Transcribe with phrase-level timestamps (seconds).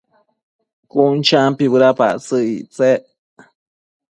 [0.91, 3.01] Cun champi bëdapactsëc ictsec